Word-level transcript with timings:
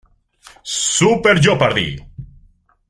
Super 0.75 1.39
Jeopardy! 1.39 1.93